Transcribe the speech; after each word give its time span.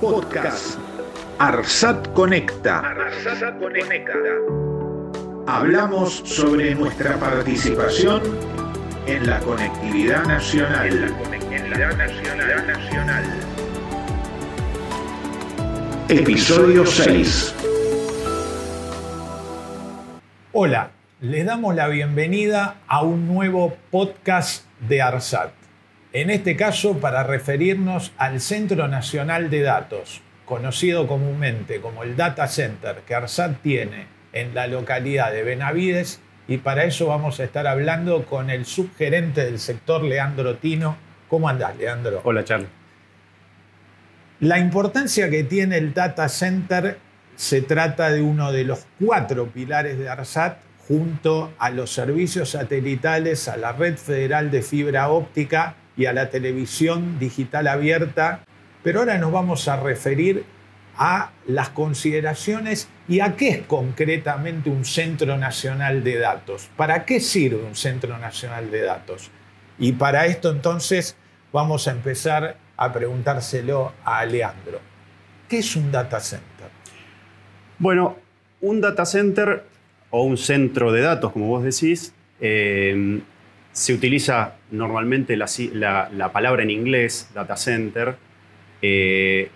Podcast. 0.00 0.78
Arsat 1.38 2.12
Conecta. 2.12 2.94
Hablamos 5.46 6.22
sobre 6.24 6.74
nuestra 6.74 7.16
participación 7.16 8.20
en 9.06 9.26
la 9.26 9.40
conectividad 9.40 10.24
nacional. 10.26 10.86
En 10.86 11.00
la 11.00 11.18
conectividad 11.18 11.96
nacional. 11.96 12.66
nacional. 12.66 13.24
Episodio 16.08 16.84
6. 16.84 17.54
Hola, 20.52 20.90
les 21.20 21.46
damos 21.46 21.74
la 21.74 21.88
bienvenida 21.88 22.76
a 22.86 23.02
un 23.02 23.26
nuevo 23.26 23.74
podcast 23.90 24.64
de 24.80 25.00
ARSAT. 25.00 25.65
En 26.16 26.30
este 26.30 26.56
caso, 26.56 26.96
para 26.96 27.24
referirnos 27.24 28.10
al 28.16 28.40
Centro 28.40 28.88
Nacional 28.88 29.50
de 29.50 29.60
Datos, 29.60 30.22
conocido 30.46 31.06
comúnmente 31.06 31.82
como 31.82 32.04
el 32.04 32.16
Data 32.16 32.48
Center 32.48 33.02
que 33.06 33.14
ARSAT 33.14 33.60
tiene 33.60 34.06
en 34.32 34.54
la 34.54 34.66
localidad 34.66 35.30
de 35.30 35.42
Benavides, 35.42 36.22
y 36.48 36.56
para 36.56 36.84
eso 36.84 37.08
vamos 37.08 37.38
a 37.38 37.44
estar 37.44 37.66
hablando 37.66 38.24
con 38.24 38.48
el 38.48 38.64
subgerente 38.64 39.44
del 39.44 39.58
sector, 39.58 40.02
Leandro 40.04 40.56
Tino. 40.56 40.96
¿Cómo 41.28 41.50
andás, 41.50 41.76
Leandro? 41.76 42.22
Hola, 42.24 42.44
Charlie. 42.44 42.68
La 44.40 44.58
importancia 44.58 45.28
que 45.28 45.44
tiene 45.44 45.76
el 45.76 45.92
Data 45.92 46.30
Center 46.30 46.96
se 47.34 47.60
trata 47.60 48.10
de 48.10 48.22
uno 48.22 48.52
de 48.52 48.64
los 48.64 48.86
cuatro 48.98 49.48
pilares 49.48 49.98
de 49.98 50.08
ARSAT 50.08 50.60
junto 50.88 51.52
a 51.58 51.68
los 51.68 51.92
servicios 51.92 52.52
satelitales, 52.52 53.48
a 53.48 53.58
la 53.58 53.72
red 53.72 53.98
federal 53.98 54.50
de 54.50 54.62
fibra 54.62 55.10
óptica 55.10 55.74
y 55.96 56.06
a 56.06 56.12
la 56.12 56.30
televisión 56.30 57.18
digital 57.18 57.68
abierta. 57.68 58.44
Pero 58.82 59.00
ahora 59.00 59.18
nos 59.18 59.32
vamos 59.32 59.68
a 59.68 59.80
referir 59.80 60.44
a 60.96 61.30
las 61.46 61.68
consideraciones 61.70 62.88
y 63.08 63.20
a 63.20 63.36
qué 63.36 63.48
es 63.50 63.62
concretamente 63.66 64.70
un 64.70 64.84
Centro 64.84 65.36
Nacional 65.36 66.02
de 66.02 66.18
Datos. 66.18 66.70
¿Para 66.76 67.04
qué 67.04 67.20
sirve 67.20 67.62
un 67.62 67.76
Centro 67.76 68.16
Nacional 68.18 68.70
de 68.70 68.82
Datos? 68.82 69.30
Y 69.78 69.92
para 69.92 70.26
esto 70.26 70.50
entonces 70.50 71.16
vamos 71.52 71.86
a 71.88 71.92
empezar 71.92 72.56
a 72.76 72.92
preguntárselo 72.92 73.92
a 74.04 74.24
Leandro. 74.24 74.80
¿Qué 75.48 75.58
es 75.58 75.76
un 75.76 75.92
data 75.92 76.18
center? 76.20 76.68
Bueno, 77.78 78.16
un 78.60 78.80
data 78.80 79.04
center 79.04 79.64
o 80.10 80.22
un 80.22 80.36
centro 80.36 80.92
de 80.92 81.02
datos, 81.02 81.32
como 81.32 81.46
vos 81.46 81.62
decís, 81.62 82.14
eh, 82.40 83.20
se 83.76 83.92
utiliza 83.92 84.54
normalmente 84.70 85.36
la, 85.36 86.30
palabra 86.32 86.62
en 86.62 86.70
inglés, 86.70 87.28
data 87.34 87.58
center, 87.58 88.16
eh, 88.80 89.50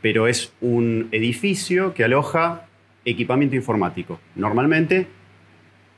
pero 0.00 0.28
es 0.28 0.52
un 0.60 1.08
edificio 1.10 1.92
que 1.92 2.04
aloja 2.04 2.68
equipamiento 3.04 3.56
informático, 3.56 4.20
normalmente, 4.36 5.08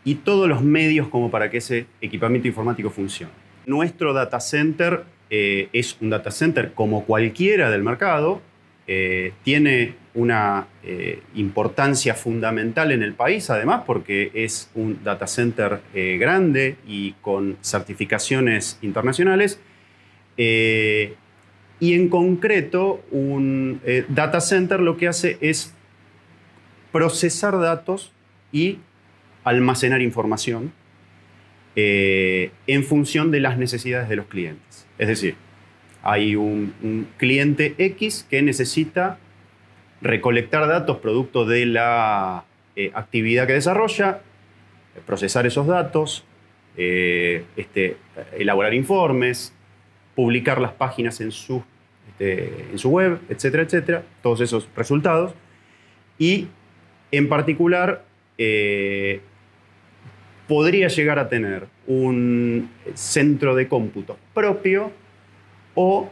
y 0.05 0.15
todos 0.15 0.49
los 0.49 0.63
medios 0.63 1.09
como 1.09 1.31
para 1.31 1.51
que 1.51 1.59
ese 1.59 1.85
equipamiento 2.01 2.49
informático 2.49 2.89
funcione. 2.89 3.35
Nuestro 3.67 4.15
data 4.15 4.41
center 4.41 5.05
eh, 5.29 5.69
es 5.75 5.99
un 6.01 6.09
data 6.09 6.31
center 6.31 6.73
como 6.73 7.05
cualquiera 7.05 7.71
del 7.71 7.83
mercado, 7.83 8.41
eh, 8.87 9.35
tiene 9.43 9.97
una 10.15 10.69
eh, 10.83 11.23
importancia 11.35 12.15
fundamental 12.15 12.93
en 12.93 13.03
el 13.03 13.15
país, 13.15 13.51
además, 13.51 13.83
porque 13.87 14.31
es 14.35 14.71
un 14.75 15.03
data 15.03 15.27
center 15.27 15.81
eh, 15.93 16.17
grande 16.19 16.77
y 16.87 17.13
con 17.21 17.57
certificaciones 17.63 18.79
internacionales. 18.83 19.61
y 20.37 21.93
en 21.95 22.09
concreto, 22.09 23.05
un 23.11 23.81
data 24.09 24.41
center 24.41 24.81
lo 24.81 24.97
que 24.97 25.09
hace 25.09 25.37
es 25.41 25.75
procesar 26.93 27.59
datos 27.59 28.13
y 28.53 28.79
almacenar 29.45 30.01
información 30.01 30.73
en 31.77 32.85
función 32.85 33.31
de 33.31 33.41
las 33.41 33.59
necesidades 33.59 34.09
de 34.09 34.17
los 34.17 34.27
clientes. 34.27 34.87
Es 34.99 35.09
decir, 35.09 35.35
hay 36.05 36.37
un, 36.37 37.07
cliente 37.17 37.75
X 37.79 38.27
que 38.29 38.43
necesita 38.43 39.19
recolectar 40.01 40.67
datos 40.67 40.99
producto 40.99 41.45
de 41.45 41.67
la 41.67 42.45
eh, 42.77 42.91
actividad 42.95 43.47
que 43.47 43.55
desarrolla, 43.55 44.21
procesar 45.07 45.47
esos 45.47 45.67
datos, 45.67 46.25
eh, 46.77 47.45
este, 47.57 47.97
elaborar 48.37 48.75
informes, 48.75 49.53
publicar 50.15 50.61
las 50.61 50.73
páginas 50.73 51.21
en 51.21 51.33
su, 51.33 51.63
este, 52.09 52.67
en 52.71 52.79
su 52.79 52.91
web, 52.91 53.21
etcétera, 53.29 53.63
etcétera, 53.63 54.03
todos 54.23 54.41
esos 54.41 54.69
resultados. 54.77 55.35
Y 56.19 56.49
en 57.11 57.29
particular, 57.29 58.05
eh, 58.39 59.21
podría 60.49 60.89
llegar 60.89 61.19
a 61.19 61.29
tener 61.29 61.67
un 61.87 62.71
centro 62.95 63.55
de 63.55 63.69
cómputo 63.69 64.19
propio 64.33 64.91
o 65.75 66.11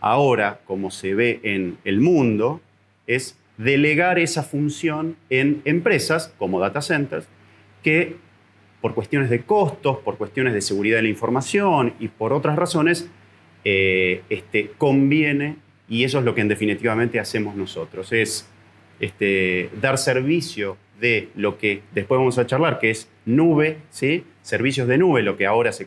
ahora, 0.00 0.60
como 0.64 0.90
se 0.90 1.14
ve 1.14 1.40
en 1.42 1.78
el 1.84 2.00
mundo, 2.00 2.60
es 3.10 3.36
delegar 3.58 4.18
esa 4.18 4.42
función 4.42 5.16
en 5.28 5.60
empresas 5.64 6.32
como 6.38 6.60
data 6.60 6.80
centers 6.80 7.26
que 7.82 8.16
por 8.80 8.94
cuestiones 8.94 9.28
de 9.28 9.42
costos, 9.42 9.98
por 9.98 10.16
cuestiones 10.16 10.54
de 10.54 10.62
seguridad 10.62 10.96
de 10.96 11.02
la 11.02 11.08
información 11.08 11.92
y 11.98 12.08
por 12.08 12.32
otras 12.32 12.56
razones, 12.56 13.10
eh, 13.64 14.22
este, 14.30 14.70
conviene, 14.78 15.56
y 15.88 16.04
eso 16.04 16.20
es 16.20 16.24
lo 16.24 16.34
que 16.34 16.40
en 16.40 16.48
definitivamente 16.48 17.20
hacemos 17.20 17.56
nosotros, 17.56 18.12
es 18.12 18.48
este, 19.00 19.68
dar 19.82 19.98
servicio 19.98 20.78
de 20.98 21.28
lo 21.34 21.58
que 21.58 21.82
después 21.92 22.18
vamos 22.18 22.38
a 22.38 22.46
charlar, 22.46 22.78
que 22.78 22.90
es 22.90 23.10
nube, 23.26 23.78
¿sí? 23.90 24.24
servicios 24.42 24.88
de 24.88 24.98
nube, 24.98 25.22
lo 25.22 25.36
que 25.36 25.46
ahora 25.46 25.72
se, 25.72 25.86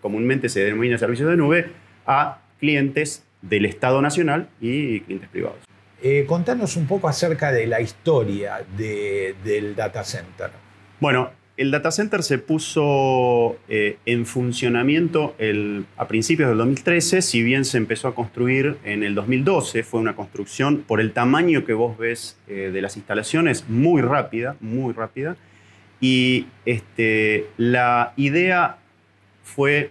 comúnmente 0.00 0.48
se 0.48 0.64
denomina 0.64 0.98
servicios 0.98 1.30
de 1.30 1.36
nube, 1.36 1.66
a 2.06 2.42
clientes 2.60 3.24
del 3.42 3.64
Estado 3.64 4.00
Nacional 4.02 4.48
y 4.60 5.00
clientes 5.00 5.28
privados. 5.28 5.68
Eh, 6.00 6.24
contanos 6.28 6.76
un 6.76 6.86
poco 6.86 7.08
acerca 7.08 7.50
de 7.50 7.66
la 7.66 7.80
historia 7.80 8.64
del 8.76 9.74
data 9.74 10.04
center. 10.04 10.50
Bueno, 11.00 11.30
el 11.56 11.72
data 11.72 11.90
center 11.90 12.22
se 12.22 12.38
puso 12.38 13.56
eh, 13.68 13.98
en 14.06 14.24
funcionamiento 14.24 15.34
a 15.96 16.06
principios 16.06 16.50
del 16.50 16.58
2013, 16.58 17.20
si 17.20 17.42
bien 17.42 17.64
se 17.64 17.78
empezó 17.78 18.06
a 18.06 18.14
construir 18.14 18.76
en 18.84 19.02
el 19.02 19.16
2012, 19.16 19.82
fue 19.82 19.98
una 19.98 20.14
construcción 20.14 20.84
por 20.86 21.00
el 21.00 21.12
tamaño 21.12 21.64
que 21.64 21.72
vos 21.72 21.98
ves 21.98 22.38
eh, 22.46 22.70
de 22.72 22.80
las 22.80 22.96
instalaciones, 22.96 23.68
muy 23.68 24.00
rápida, 24.00 24.56
muy 24.60 24.92
rápida. 24.92 25.36
Y 26.00 26.46
este, 26.64 27.46
la 27.56 28.12
idea 28.16 28.78
fue 29.42 29.90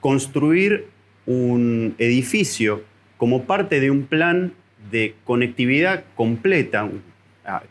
construir 0.00 0.88
un 1.24 1.94
edificio 1.96 2.82
como 3.20 3.44
parte 3.44 3.80
de 3.80 3.90
un 3.90 4.04
plan 4.04 4.54
de 4.90 5.14
conectividad 5.24 6.04
completa 6.14 6.88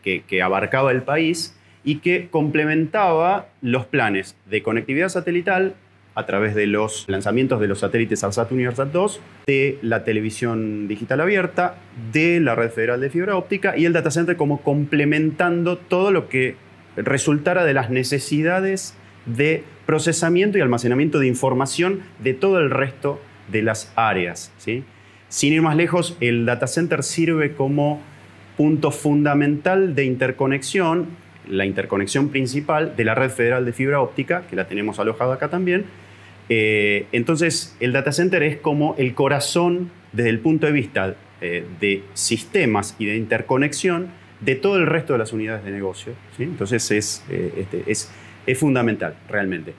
que, 0.00 0.42
abarcaba 0.42 0.92
el 0.92 1.02
país 1.02 1.58
y 1.82 1.96
que 1.96 2.28
complementaba 2.30 3.48
los 3.60 3.84
planes 3.84 4.36
de 4.48 4.62
conectividad 4.62 5.08
satelital 5.08 5.74
a 6.14 6.24
través 6.24 6.54
de 6.54 6.68
los 6.68 7.04
lanzamientos 7.08 7.60
de 7.60 7.66
los 7.66 7.80
satélites 7.80 8.22
ARSAT-1 8.22 8.60
y 8.60 8.64
ARSAT-2, 8.66 9.18
de 9.48 9.78
la 9.82 10.04
televisión 10.04 10.86
digital 10.86 11.20
abierta, 11.20 11.74
de 12.12 12.38
la 12.38 12.54
red 12.54 12.70
federal 12.70 13.00
de 13.00 13.10
fibra 13.10 13.34
óptica 13.34 13.76
y 13.76 13.86
el 13.86 13.92
data 13.92 14.12
center 14.12 14.36
como 14.36 14.62
complementando 14.62 15.78
todo 15.78 16.12
lo 16.12 16.28
que 16.28 16.54
resultara 16.94 17.64
de 17.64 17.74
las 17.74 17.90
necesidades 17.90 18.94
de 19.26 19.64
procesamiento 19.84 20.58
y 20.58 20.60
almacenamiento 20.60 21.18
de 21.18 21.26
información 21.26 22.02
de 22.20 22.34
todo 22.34 22.60
el 22.60 22.70
resto 22.70 23.20
de 23.50 23.62
las 23.62 23.92
áreas. 23.96 24.52
¿sí? 24.56 24.84
Sin 25.30 25.52
ir 25.52 25.62
más 25.62 25.76
lejos, 25.76 26.16
el 26.20 26.44
data 26.44 26.66
center 26.66 27.04
sirve 27.04 27.52
como 27.54 28.02
punto 28.56 28.90
fundamental 28.90 29.94
de 29.94 30.04
interconexión, 30.04 31.06
la 31.48 31.64
interconexión 31.64 32.30
principal 32.30 32.96
de 32.96 33.04
la 33.04 33.14
red 33.14 33.30
federal 33.30 33.64
de 33.64 33.72
fibra 33.72 34.00
óptica, 34.00 34.42
que 34.50 34.56
la 34.56 34.66
tenemos 34.66 34.98
alojada 34.98 35.34
acá 35.34 35.48
también. 35.48 35.84
Eh, 36.48 37.06
entonces, 37.12 37.76
el 37.78 37.92
data 37.92 38.10
center 38.10 38.42
es 38.42 38.56
como 38.56 38.96
el 38.98 39.14
corazón 39.14 39.92
desde 40.12 40.30
el 40.30 40.40
punto 40.40 40.66
de 40.66 40.72
vista 40.72 41.14
eh, 41.40 41.64
de 41.80 42.02
sistemas 42.14 42.96
y 42.98 43.06
de 43.06 43.16
interconexión 43.16 44.08
de 44.40 44.56
todo 44.56 44.78
el 44.78 44.86
resto 44.86 45.12
de 45.12 45.20
las 45.20 45.32
unidades 45.32 45.64
de 45.64 45.70
negocio. 45.70 46.14
¿sí? 46.36 46.42
Entonces, 46.42 46.90
es, 46.90 47.24
eh, 47.30 47.54
este, 47.56 47.84
es 47.86 48.10
es 48.46 48.58
fundamental, 48.58 49.14
realmente. 49.28 49.74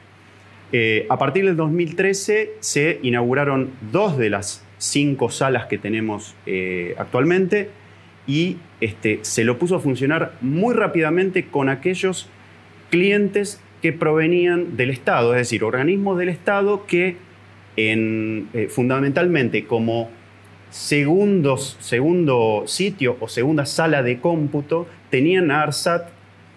A 1.10 1.18
partir 1.18 1.44
del 1.46 1.58
2013 1.58 2.52
se 2.62 3.00
inauguraron 3.04 3.72
dos 3.92 4.18
de 4.18 4.30
las 4.30 4.64
cinco 4.82 5.30
salas 5.30 5.68
que 5.68 5.78
tenemos 5.78 6.34
eh, 6.48 6.96
actualmente 6.98 7.70
y 8.26 8.58
este, 8.82 9.20
se 9.22 9.44
lo 9.44 9.60
puso 9.60 9.76
a 9.76 9.80
funcionar 9.80 10.34
muy 10.42 10.74
rápidamente 10.74 11.46
con 11.46 11.70
aquellos 11.70 12.28
clientes 12.90 13.62
que 13.84 13.94
provenían 13.94 14.78
del 14.78 14.90
Estado, 14.90 15.34
es 15.36 15.42
decir, 15.42 15.64
organismos 15.64 16.18
del 16.18 16.30
Estado 16.30 16.88
que 16.88 17.18
en, 17.78 18.50
eh, 18.54 18.68
fundamentalmente 18.70 19.66
como 19.66 20.10
segundos, 20.72 21.78
segundo 21.80 22.64
sitio 22.66 23.18
o 23.20 23.28
segunda 23.28 23.68
sala 23.68 24.02
de 24.02 24.20
cómputo 24.20 24.88
tenían 25.12 25.52
a 25.52 25.62
ARSAT 25.62 26.10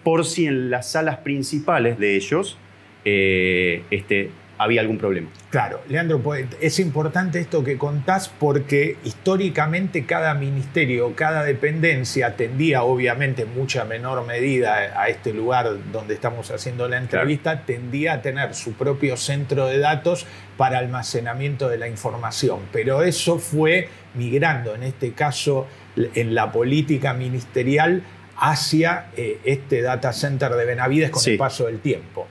por 0.03 0.25
si 0.25 0.47
en 0.47 0.71
las 0.71 0.91
salas 0.91 1.17
principales 1.17 1.99
de 1.99 2.15
ellos 2.15 2.57
eh, 3.05 3.83
este, 3.91 4.31
había 4.57 4.81
algún 4.81 4.97
problema. 4.97 5.29
Claro, 5.49 5.81
Leandro, 5.87 6.19
pues, 6.19 6.47
es 6.61 6.79
importante 6.79 7.39
esto 7.39 7.63
que 7.63 7.77
contás 7.77 8.29
porque 8.29 8.97
históricamente 9.03 10.05
cada 10.05 10.33
ministerio, 10.33 11.15
cada 11.15 11.43
dependencia 11.43 12.35
tendía, 12.35 12.83
obviamente 12.83 13.43
en 13.43 13.53
mucha 13.55 13.85
menor 13.85 14.25
medida 14.25 14.99
a 14.99 15.09
este 15.09 15.33
lugar 15.33 15.69
donde 15.91 16.13
estamos 16.13 16.51
haciendo 16.51 16.87
la 16.87 16.97
entrevista, 16.97 17.65
tendía 17.65 18.13
a 18.13 18.21
tener 18.21 18.53
su 18.55 18.73
propio 18.73 19.17
centro 19.17 19.67
de 19.67 19.79
datos 19.79 20.25
para 20.57 20.79
almacenamiento 20.79 21.69
de 21.69 21.77
la 21.77 21.87
información. 21.87 22.59
Pero 22.71 23.01
eso 23.01 23.39
fue 23.39 23.89
migrando, 24.13 24.75
en 24.75 24.83
este 24.83 25.13
caso, 25.13 25.67
en 25.95 26.35
la 26.35 26.51
política 26.51 27.13
ministerial 27.13 28.03
hacia 28.37 29.07
eh, 29.15 29.39
este 29.45 29.81
data 29.81 30.11
center 30.11 30.53
de 30.53 30.65
Benavides 30.65 31.09
con 31.09 31.23
el 31.25 31.37
paso 31.37 31.67
del 31.67 31.79
tiempo. 31.79 32.27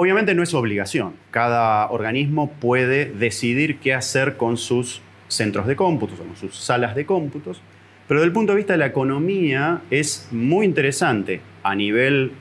Obviamente 0.00 0.34
no 0.34 0.42
es 0.42 0.54
obligación. 0.54 1.12
Cada 1.30 1.90
organismo 1.90 2.50
puede 2.52 3.04
decidir 3.04 3.80
qué 3.80 3.92
hacer 3.92 4.38
con 4.38 4.56
sus 4.56 5.02
centros 5.28 5.66
de 5.66 5.76
cómputos 5.76 6.18
o 6.18 6.24
con 6.24 6.36
sus 6.36 6.56
salas 6.56 6.96
de 6.96 7.04
cómputos, 7.04 7.60
pero 8.08 8.20
desde 8.20 8.28
el 8.28 8.32
punto 8.32 8.54
de 8.54 8.56
vista 8.56 8.72
de 8.72 8.78
la 8.78 8.86
economía 8.86 9.82
es 9.90 10.26
muy 10.30 10.64
interesante 10.64 11.42
a 11.62 11.74
nivel 11.74 12.32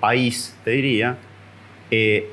país, 0.00 0.56
te 0.64 0.70
diría, 0.70 1.18
eh, 1.90 2.30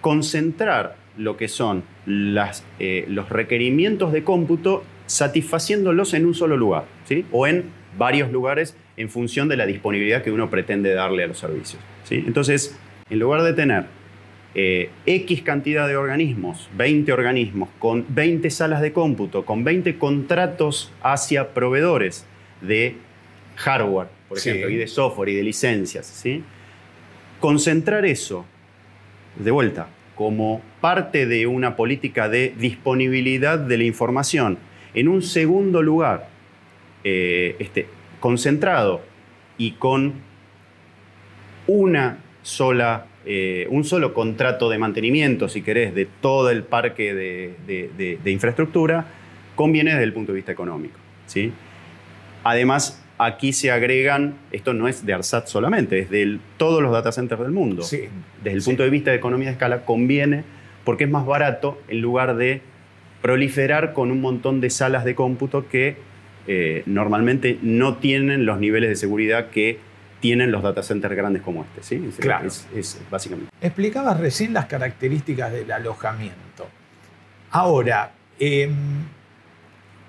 concentrar 0.00 0.96
lo 1.16 1.36
que 1.36 1.46
son 1.46 1.84
eh, 2.08 3.04
los 3.06 3.28
requerimientos 3.28 4.12
de 4.12 4.24
cómputo 4.24 4.82
satisfaciéndolos 5.06 6.14
en 6.14 6.26
un 6.26 6.34
solo 6.34 6.56
lugar, 6.56 6.86
¿sí? 7.04 7.24
o 7.30 7.46
en 7.46 7.66
varios 7.96 8.32
lugares 8.32 8.76
en 8.96 9.08
función 9.08 9.46
de 9.46 9.56
la 9.56 9.66
disponibilidad 9.66 10.24
que 10.24 10.32
uno 10.32 10.50
pretende 10.50 10.92
darle 10.94 11.22
a 11.22 11.26
los 11.28 11.38
servicios. 11.38 11.80
¿sí? 12.02 12.24
Entonces, 12.26 12.76
en 13.10 13.18
lugar 13.18 13.42
de 13.42 13.52
tener 13.52 13.86
eh, 14.54 14.90
X 15.06 15.42
cantidad 15.42 15.88
de 15.88 15.96
organismos, 15.96 16.68
20 16.76 17.12
organismos, 17.12 17.68
con 17.78 18.06
20 18.08 18.48
salas 18.50 18.80
de 18.80 18.92
cómputo, 18.92 19.44
con 19.44 19.64
20 19.64 19.98
contratos 19.98 20.92
hacia 21.02 21.52
proveedores 21.54 22.24
de 22.60 22.96
hardware, 23.56 24.08
por 24.28 24.38
ejemplo, 24.38 24.70
y 24.70 24.76
de 24.76 24.86
software 24.86 25.30
y 25.30 25.34
de 25.34 25.42
licencias, 25.42 26.06
¿sí? 26.06 26.42
concentrar 27.40 28.04
eso 28.06 28.46
de 29.36 29.50
vuelta 29.50 29.88
como 30.14 30.62
parte 30.80 31.26
de 31.26 31.46
una 31.46 31.76
política 31.76 32.28
de 32.28 32.54
disponibilidad 32.56 33.58
de 33.58 33.78
la 33.78 33.84
información 33.84 34.58
en 34.94 35.08
un 35.08 35.22
segundo 35.22 35.82
lugar, 35.82 36.28
eh, 37.02 37.56
este, 37.58 37.88
concentrado 38.20 39.02
y 39.58 39.72
con 39.72 40.14
una 41.66 42.23
sola, 42.44 43.06
eh, 43.24 43.66
un 43.70 43.84
solo 43.84 44.12
contrato 44.12 44.68
de 44.68 44.78
mantenimiento, 44.78 45.48
si 45.48 45.62
querés, 45.62 45.94
de 45.94 46.06
todo 46.20 46.50
el 46.50 46.62
parque 46.62 47.14
de, 47.14 48.30
infraestructura, 48.30 49.06
conviene 49.56 49.92
desde 49.92 50.04
el 50.04 50.12
punto 50.12 50.32
de 50.32 50.36
vista 50.36 50.52
económico. 50.52 50.98
¿sí? 51.26 51.52
Además, 52.44 53.02
aquí 53.16 53.54
se 53.54 53.70
agregan, 53.70 54.34
esto 54.52 54.74
no 54.74 54.88
es 54.88 55.06
de 55.06 55.14
ARSAT 55.14 55.46
solamente, 55.46 56.00
es 56.00 56.10
de 56.10 56.38
todos 56.58 56.82
los 56.82 56.92
data 56.92 57.12
centers 57.12 57.40
del 57.40 57.50
mundo. 57.50 57.82
Sí, 57.82 58.02
desde 58.42 58.58
el 58.58 58.62
punto 58.62 58.82
de 58.82 58.90
vista 58.90 59.10
de 59.10 59.16
economía 59.16 59.48
de 59.48 59.52
escala, 59.52 59.86
conviene 59.86 60.44
porque 60.84 61.04
es 61.04 61.10
más 61.10 61.24
barato 61.24 61.80
en 61.88 62.02
lugar 62.02 62.36
de 62.36 62.60
proliferar 63.22 63.94
con 63.94 64.10
un 64.10 64.20
montón 64.20 64.60
de 64.60 64.68
salas 64.68 65.06
de 65.06 65.14
cómputo 65.14 65.66
que 65.66 65.96
eh, 66.46 66.82
normalmente 66.84 67.58
no 67.62 67.96
tienen 67.96 68.44
los 68.44 68.60
niveles 68.60 68.90
de 68.90 68.96
seguridad 68.96 69.48
que 69.48 69.78
tienen 70.24 70.50
los 70.50 70.62
data 70.62 70.82
centers 70.82 71.14
grandes 71.14 71.42
como 71.42 71.64
este. 71.64 71.82
¿sí? 71.82 72.10
claro. 72.18 72.48
Es, 72.48 72.98
básicamente. 73.10 73.52
Explicabas 73.60 74.18
recién 74.18 74.54
las 74.54 74.64
características 74.64 75.52
del 75.52 75.70
alojamiento. 75.70 76.66
Ahora, 77.50 78.12
em, 78.38 79.04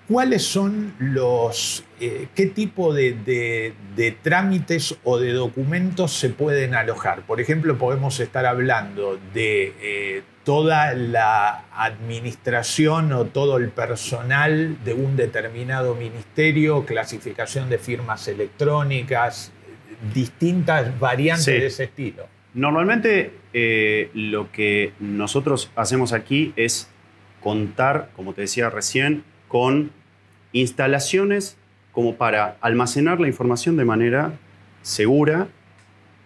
¿cuáles 0.08 0.42
son 0.44 0.94
los, 1.00 1.84
eh, 2.00 2.30
qué 2.34 2.46
tipo 2.46 2.94
de, 2.94 3.74
trámites 4.24 4.96
o 5.04 5.20
de 5.20 5.34
documentos 5.34 6.14
se 6.14 6.30
pueden 6.30 6.76
alojar? 6.76 7.24
Por 7.24 7.42
ejemplo, 7.42 7.78
podemos 7.78 8.22
estar 8.22 8.46
hablando 8.46 9.20
de 9.34 9.74
eh, 9.82 10.24
toda 10.46 10.94
la 10.94 11.66
administración 11.76 13.12
o 13.12 13.26
todo 13.26 13.58
el 13.58 13.68
personal 13.68 14.78
de 14.86 14.94
un 14.94 15.18
determinado 15.18 15.94
ministerio, 15.94 16.86
clasificación 16.86 17.70
de 17.70 17.80
firmas 17.80 18.30
electrónicas, 18.30 19.52
distintas 20.14 21.00
variantes 21.00 21.46
de 21.46 21.66
ese 21.66 21.84
estilo. 21.86 22.28
Normalmente 22.54 23.34
eh, 23.54 24.10
lo 24.14 24.52
que 24.52 24.94
nosotros 25.00 25.72
hacemos 25.76 26.14
aquí 26.14 26.54
es 26.56 26.90
contar, 27.42 28.10
como 28.16 28.34
te 28.34 28.42
decía 28.42 28.70
recién, 28.70 29.24
con 29.48 29.92
instalaciones 30.54 31.58
como 31.92 32.16
para 32.16 32.58
almacenar 32.62 33.20
la 33.20 33.28
información 33.28 33.78
de 33.78 33.86
manera 33.86 34.34
segura, 34.82 35.48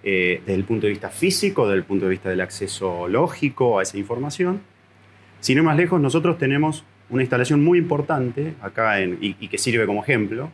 eh, 0.04 0.42
desde 0.46 0.56
el 0.56 0.64
punto 0.64 0.86
de 0.86 0.92
vista 0.92 1.10
físico, 1.10 1.68
desde 1.68 1.78
el 1.80 1.84
punto 1.84 2.06
de 2.06 2.12
vista 2.12 2.30
del 2.30 2.42
acceso 2.42 3.08
lógico 3.08 3.80
a 3.80 3.84
esa 3.84 3.98
información. 3.98 4.62
Sin 5.42 5.58
ir 5.58 5.64
más 5.64 5.78
lejos, 5.78 6.00
nosotros 6.00 6.38
tenemos 6.38 6.84
una 7.10 7.22
instalación 7.22 7.64
muy 7.64 7.80
importante 7.80 8.54
acá 8.62 9.02
y, 9.02 9.36
y, 9.40 9.48
que 9.48 9.58
sirve 9.58 9.86
como 9.86 10.04
ejemplo, 10.04 10.52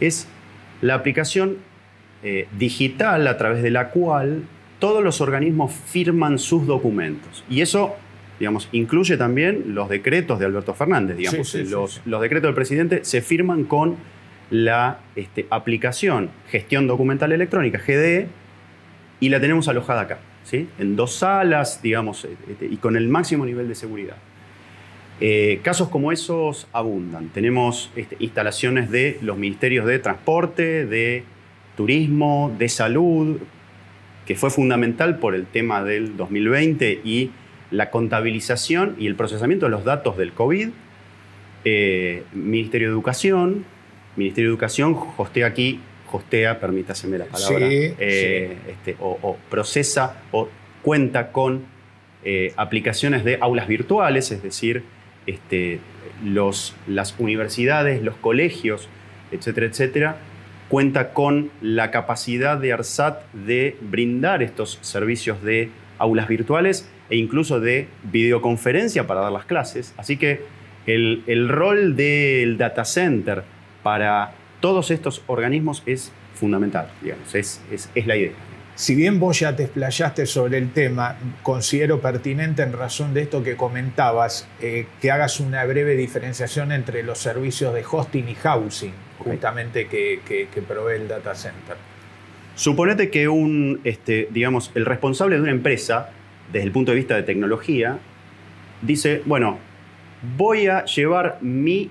es 0.00 0.26
la 0.80 0.94
aplicación 0.94 1.58
eh, 2.22 2.48
digital 2.58 3.26
a 3.26 3.36
través 3.36 3.62
de 3.62 3.70
la 3.70 3.90
cual 3.90 4.42
todos 4.78 5.02
los 5.02 5.20
organismos 5.20 5.72
firman 5.72 6.38
sus 6.38 6.66
documentos. 6.66 7.44
Y 7.48 7.60
eso, 7.60 7.96
digamos, 8.38 8.68
incluye 8.72 9.16
también 9.16 9.74
los 9.74 9.88
decretos 9.88 10.38
de 10.38 10.46
Alberto 10.46 10.74
Fernández. 10.74 11.16
Digamos. 11.16 11.54
los, 11.54 12.20
decretos 12.20 12.48
del 12.48 12.54
presidente 12.54 13.04
se 13.04 13.20
firman 13.22 13.64
con 13.64 13.96
la 14.50 15.00
este, 15.16 15.46
aplicación 15.50 16.30
Gestión 16.50 16.86
Documental 16.86 17.32
Electrónica, 17.32 17.78
GDE, 17.78 18.28
y 19.20 19.28
la 19.28 19.40
tenemos 19.40 19.68
alojada 19.68 20.02
acá, 20.02 20.18
¿sí? 20.44 20.68
en 20.78 20.96
dos 20.96 21.16
salas, 21.16 21.82
digamos, 21.82 22.26
este, 22.48 22.66
y 22.66 22.76
con 22.76 22.96
el 22.96 23.08
máximo 23.08 23.44
nivel 23.44 23.68
de 23.68 23.74
seguridad. 23.74 24.16
Eh, 25.20 25.58
casos 25.64 25.88
como 25.88 26.12
esos 26.12 26.68
abundan. 26.72 27.28
Tenemos 27.30 27.90
este, 27.96 28.16
instalaciones 28.20 28.90
de 28.90 29.18
los 29.20 29.36
ministerios 29.36 29.84
de 29.86 29.98
Transporte, 29.98 30.86
de 30.86 31.24
turismo, 31.78 32.52
de 32.58 32.68
salud, 32.68 33.38
que 34.26 34.34
fue 34.34 34.50
fundamental 34.50 35.20
por 35.20 35.36
el 35.36 35.46
tema 35.46 35.84
del 35.84 36.16
2020 36.16 37.00
y 37.04 37.30
la 37.70 37.90
contabilización 37.90 38.96
y 38.98 39.06
el 39.06 39.14
procesamiento 39.14 39.66
de 39.66 39.70
los 39.70 39.84
datos 39.84 40.16
del 40.16 40.32
COVID. 40.32 40.70
Eh, 41.64 42.24
Ministerio 42.32 42.88
de 42.88 42.92
Educación, 42.94 43.64
Ministerio 44.16 44.50
de 44.50 44.54
Educación 44.54 44.98
hostea 45.16 45.46
aquí, 45.46 45.78
hostea, 46.10 46.58
permítaseme 46.58 47.16
la 47.16 47.26
palabra, 47.26 47.68
eh, 47.70 48.56
este, 48.68 48.96
o, 48.98 49.36
procesa 49.48 50.16
o 50.32 50.48
cuenta 50.82 51.30
con 51.30 51.62
eh, 52.24 52.54
aplicaciones 52.56 53.22
de 53.22 53.38
aulas 53.40 53.68
virtuales, 53.68 54.32
es 54.32 54.42
decir, 54.42 54.82
este, 55.26 55.78
los, 56.24 56.74
las 56.88 57.14
universidades, 57.20 58.02
los 58.02 58.16
colegios, 58.16 58.88
etcétera, 59.30 59.66
etcétera, 59.68 60.16
cuenta 60.68 61.12
con 61.12 61.50
la 61.60 61.90
capacidad 61.90 62.58
de 62.58 62.72
ARSAT 62.72 63.22
de 63.32 63.76
brindar 63.80 64.42
estos 64.42 64.78
servicios 64.82 65.42
de 65.42 65.70
aulas 65.98 66.28
virtuales 66.28 66.88
e 67.10 67.16
incluso 67.16 67.60
de 67.60 67.88
videoconferencia 68.04 69.06
para 69.06 69.20
dar 69.20 69.32
las 69.32 69.46
clases. 69.46 69.94
Así 69.96 70.16
que 70.16 70.42
el, 70.86 71.48
rol 71.48 71.96
del 71.96 72.56
data 72.58 72.84
center 72.84 73.44
para 73.82 74.32
todos 74.60 74.90
estos 74.90 75.22
organismos 75.26 75.82
es 75.86 76.12
fundamental, 76.34 76.88
digamos, 77.02 77.34
es, 77.34 77.60
es 77.70 78.06
la 78.06 78.16
idea. 78.16 78.32
Si 78.78 78.94
bien 78.94 79.18
vos 79.18 79.40
ya 79.40 79.56
te 79.56 79.64
explayaste 79.64 80.24
sobre 80.24 80.56
el 80.56 80.72
tema, 80.72 81.16
considero 81.42 82.00
pertinente 82.00 82.62
en 82.62 82.72
razón 82.72 83.12
de 83.12 83.22
esto 83.22 83.42
que 83.42 83.56
comentabas, 83.56 84.46
eh, 84.60 84.86
que 85.00 85.10
hagas 85.10 85.40
una 85.40 85.64
breve 85.64 85.96
diferenciación 85.96 86.70
entre 86.70 87.02
los 87.02 87.18
servicios 87.18 87.74
de 87.74 87.84
hosting 87.84 88.28
y 88.28 88.36
housing, 88.36 88.92
justamente 89.18 89.86
que, 89.86 90.48
provee 90.66 90.96
el 90.96 91.08
data 91.08 91.34
center. 91.34 91.76
Suponete 92.54 93.10
que 93.10 93.28
un, 93.28 93.80
este, 93.84 94.28
digamos, 94.30 94.72
el 94.74 94.84
responsable 94.84 95.36
de 95.36 95.42
una 95.42 95.52
empresa, 95.52 96.10
desde 96.52 96.66
el 96.66 96.72
punto 96.72 96.92
de 96.92 96.96
vista 96.96 97.14
de 97.14 97.22
tecnología, 97.22 97.98
dice, 98.82 99.22
bueno, 99.24 99.58
voy 100.36 100.66
a 100.66 100.84
llevar 100.84 101.38
mi 101.40 101.90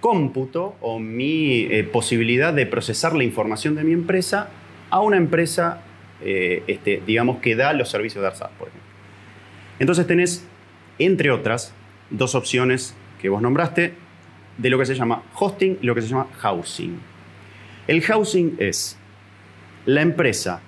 cómputo 0.00 0.76
o 0.80 0.98
mi 0.98 1.66
eh, 1.70 1.84
posibilidad 1.84 2.54
de 2.54 2.66
procesar 2.66 3.14
la 3.14 3.24
información 3.24 3.74
de 3.74 3.84
mi 3.84 3.92
empresa 3.92 4.48
a 4.90 5.00
una 5.00 5.16
empresa 5.16 5.82
eh, 6.20 6.64
este, 6.66 7.00
digamos, 7.06 7.38
que 7.38 7.54
da 7.54 7.72
los 7.72 7.90
servicios 7.90 8.22
de 8.22 8.28
ARSAT, 8.28 8.50
por 8.52 8.68
ejemplo. 8.68 8.88
Entonces 9.78 10.06
tenés, 10.06 10.44
entre 10.98 11.30
otras, 11.30 11.72
dos 12.10 12.34
opciones 12.34 12.96
que 13.20 13.28
vos 13.28 13.40
nombraste. 13.40 13.94
De 14.58 14.68
lo 14.68 14.78
que 14.78 14.84
se 14.84 14.94
llama 14.94 15.22
hosting 15.34 15.78
y 15.80 15.86
lo 15.86 15.94
que 15.94 16.02
se 16.02 16.08
llama 16.08 16.26
housing. 16.38 16.98
El 17.86 18.02
housing 18.02 18.56
es 18.58 18.98
la 19.86 20.02
empresa 20.02 20.60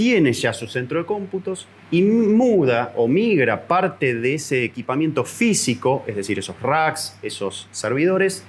tiene 0.00 0.32
ya 0.32 0.54
su 0.54 0.66
centro 0.66 0.98
de 0.98 1.04
cómputos 1.04 1.68
y 1.90 2.00
muda 2.00 2.94
o 2.96 3.06
migra 3.06 3.68
parte 3.68 4.14
de 4.14 4.32
ese 4.32 4.64
equipamiento 4.64 5.24
físico, 5.24 6.04
es 6.06 6.16
decir, 6.16 6.38
esos 6.38 6.58
racks, 6.62 7.18
esos 7.22 7.68
servidores, 7.70 8.42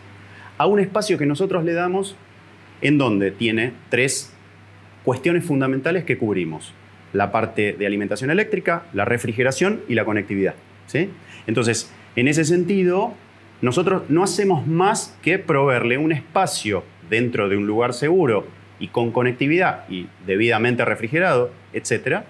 a 0.57 0.65
un 0.65 0.79
espacio 0.79 1.17
que 1.17 1.25
nosotros 1.25 1.65
le 1.65 1.73
damos 1.73 2.15
en 2.81 2.97
donde 2.97 3.31
tiene 3.31 3.73
tres 3.89 4.31
cuestiones 5.03 5.43
fundamentales 5.43 6.05
que 6.05 6.17
cubrimos. 6.17 6.71
La 7.11 7.33
parte 7.33 7.73
de 7.73 7.85
alimentación 7.85 8.31
eléctrica, 8.31 8.83
la 8.93 9.03
refrigeración 9.03 9.81
y 9.89 9.95
la 9.95 10.05
conectividad. 10.05 10.55
¿sí? 10.87 11.09
Entonces, 11.47 11.91
en 12.15 12.29
ese 12.29 12.45
sentido, 12.45 13.13
nosotros 13.61 14.03
no 14.09 14.23
hacemos 14.23 14.65
más 14.65 15.17
que 15.21 15.37
proveerle 15.37 15.97
un 15.97 16.11
espacio 16.11 16.83
dentro 17.09 17.49
de 17.49 17.57
un 17.57 17.67
lugar 17.67 17.93
seguro 17.93 18.47
y 18.79 18.87
con 18.87 19.11
conectividad 19.11 19.87
y 19.89 20.07
debidamente 20.25 20.83
refrigerado, 20.83 21.51
etcétera, 21.71 22.25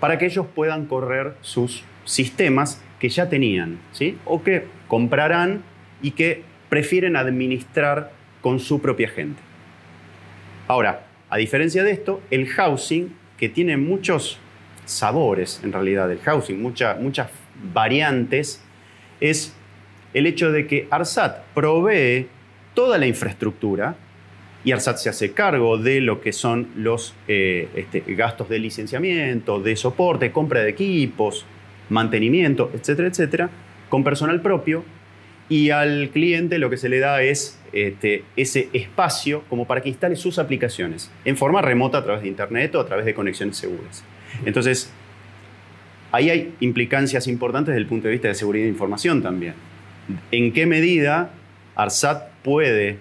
para 0.00 0.18
que 0.18 0.26
ellos 0.26 0.46
puedan 0.54 0.86
correr 0.86 1.34
sus 1.40 1.84
sistemas 2.04 2.82
que 3.00 3.08
ya 3.08 3.28
tenían, 3.28 3.78
¿sí? 3.92 4.18
o 4.24 4.42
que 4.42 4.66
comprarán 4.88 5.62
y 6.02 6.10
que 6.12 6.42
prefieren 6.68 7.16
administrar 7.16 8.12
con 8.42 8.60
su 8.60 8.80
propia 8.80 9.08
gente. 9.08 9.40
Ahora, 10.68 11.06
a 11.30 11.36
diferencia 11.38 11.82
de 11.82 11.92
esto, 11.92 12.20
el 12.30 12.46
housing, 12.48 13.14
que 13.38 13.48
tiene 13.48 13.76
muchos 13.76 14.38
sabores 14.84 15.60
en 15.64 15.72
realidad, 15.72 16.10
el 16.10 16.18
housing, 16.20 16.60
muchas 16.62 17.30
variantes, 17.72 18.62
es 19.20 19.54
el 20.14 20.26
hecho 20.26 20.52
de 20.52 20.66
que 20.66 20.88
ARSAT 20.90 21.44
provee 21.54 22.26
toda 22.74 22.98
la 22.98 23.06
infraestructura 23.06 23.96
y 24.64 24.72
ARSAT 24.72 24.96
se 24.96 25.08
hace 25.08 25.32
cargo 25.32 25.78
de 25.78 26.00
lo 26.00 26.20
que 26.20 26.32
son 26.32 26.68
los 26.76 27.14
eh, 27.28 27.68
este, 27.76 28.00
gastos 28.14 28.48
de 28.48 28.58
licenciamiento, 28.58 29.60
de 29.60 29.76
soporte, 29.76 30.32
compra 30.32 30.62
de 30.62 30.70
equipos, 30.70 31.46
mantenimiento, 31.88 32.70
etcétera, 32.74 33.08
etcétera, 33.08 33.50
con 33.88 34.02
personal 34.02 34.40
propio. 34.40 34.84
Y 35.48 35.70
al 35.70 36.10
cliente 36.12 36.58
lo 36.58 36.68
que 36.68 36.76
se 36.76 36.88
le 36.88 36.98
da 36.98 37.22
es 37.22 37.60
este, 37.72 38.24
ese 38.36 38.68
espacio 38.72 39.44
como 39.48 39.68
para 39.68 39.80
que 39.80 39.88
instale 39.88 40.16
sus 40.16 40.40
aplicaciones 40.40 41.12
en 41.24 41.36
forma 41.36 41.62
remota 41.62 41.98
a 41.98 42.04
través 42.04 42.22
de 42.22 42.28
Internet 42.28 42.74
o 42.74 42.80
a 42.80 42.86
través 42.86 43.06
de 43.06 43.14
conexiones 43.14 43.56
seguras. 43.56 44.02
Entonces, 44.44 44.92
ahí 46.10 46.30
hay 46.30 46.54
implicancias 46.58 47.28
importantes 47.28 47.72
desde 47.72 47.82
el 47.82 47.86
punto 47.86 48.08
de 48.08 48.12
vista 48.12 48.26
de 48.26 48.34
seguridad 48.34 48.64
de 48.64 48.70
información 48.70 49.22
también. 49.22 49.54
¿En 50.30 50.52
qué 50.52 50.66
medida 50.66 51.30
ARSAT 51.74 52.30
puede 52.42 52.98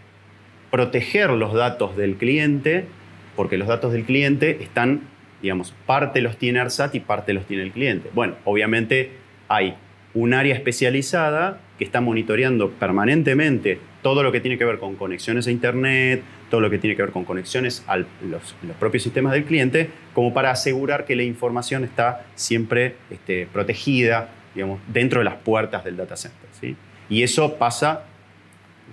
proteger 0.75 1.29
los 1.29 1.53
datos 1.53 1.95
del 1.95 2.15
cliente, 2.15 2.85
porque 3.37 3.57
los 3.57 3.67
datos 3.67 3.93
del 3.93 4.03
cliente 4.03 4.57
están, 4.61 5.01
digamos, 5.41 5.73
parte 5.85 6.19
los 6.19 6.37
tiene 6.37 6.59
ARSAT 6.59 6.93
y 6.95 6.99
parte 6.99 7.33
los 7.33 7.45
tiene 7.45 7.63
el 7.63 7.71
cliente. 7.71 8.09
Bueno, 8.13 8.35
obviamente 8.43 9.11
hay 9.47 9.75
un 10.13 10.33
área 10.33 10.53
especializada 10.53 11.61
que 11.77 11.85
está 11.85 12.01
monitoreando 12.01 12.71
permanentemente 12.71 13.79
todo 14.01 14.21
lo 14.21 14.31
que 14.31 14.41
tiene 14.41 14.57
que 14.57 14.65
ver 14.65 14.77
con 14.77 14.95
conexiones 14.95 15.47
a 15.47 15.51
Internet, 15.51 16.23
todo 16.49 16.61
lo 16.61 16.69
que 16.69 16.77
tiene 16.77 16.95
que 16.95 17.01
ver 17.01 17.11
con 17.11 17.23
conexiones 17.25 17.83
a 17.87 17.97
los, 17.97 18.55
propios 18.77 19.03
sistemas 19.03 19.31
del 19.31 19.45
cliente, 19.45 19.89
como 20.13 20.33
para 20.33 20.51
asegurar 20.51 21.05
que 21.05 21.15
la 21.15 21.23
información 21.23 21.85
está 21.85 22.25
siempre 22.35 22.95
este, 23.09 23.47
protegida, 23.51 24.29
digamos, 24.53 24.79
dentro 24.87 25.19
de 25.19 25.25
las 25.25 25.35
puertas 25.35 25.83
del 25.85 25.95
data 25.95 26.17
center. 26.17 26.49
¿sí? 26.59 26.75
Y 27.09 27.23
eso 27.23 27.55
pasa 27.55 28.03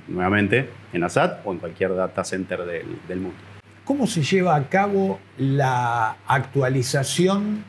nuevamente 0.08 0.68
en 0.92 1.04
ASAT 1.04 1.40
o 1.44 1.52
en 1.52 1.58
cualquier 1.58 1.94
data 1.94 2.24
center 2.24 2.64
del, 2.64 3.20
mundo. 3.20 3.36
¿Cómo 3.84 4.06
se 4.06 4.22
lleva 4.22 4.54
a 4.54 4.68
cabo 4.68 5.18
la 5.38 6.16
actualización 6.26 7.64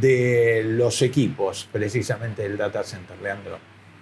de 0.00 0.62
los 0.64 1.02
equipos, 1.02 1.68
precisamente 1.70 2.42
del 2.42 2.56
data 2.56 2.82
center, 2.82 3.16
Leandro? 3.22 3.58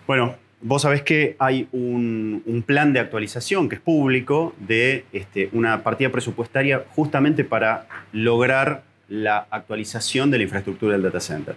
Bueno, 0.06 0.36
vos 0.60 0.82
sabés 0.82 1.02
que 1.02 1.36
hay 1.38 1.68
un, 1.72 2.64
plan 2.66 2.92
de 2.92 3.00
actualización 3.00 3.68
que 3.68 3.76
es 3.76 3.80
público 3.80 4.54
de 4.58 5.04
este, 5.12 5.50
una 5.52 5.82
partida 5.82 6.10
presupuestaria 6.10 6.84
justamente 6.94 7.44
para 7.44 7.86
lograr 8.12 8.84
la 9.08 9.46
actualización 9.50 10.30
de 10.30 10.38
la 10.38 10.44
infraestructura 10.44 10.92
del 10.92 11.02
data 11.02 11.20
center. 11.20 11.54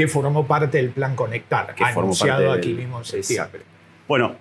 Que 0.00 0.08
formó 0.08 0.46
parte 0.46 0.78
del 0.78 0.90
plan 0.90 1.14
Conectar, 1.14 1.74
que 1.74 1.84
anunciado 1.84 2.52
aquí 2.52 2.72
mismo 2.72 2.98
en 2.98 3.04
septiembre. 3.04 3.60
Bueno, 4.08 4.36